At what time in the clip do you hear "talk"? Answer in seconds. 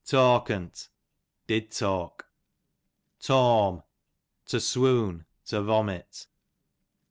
1.69-2.25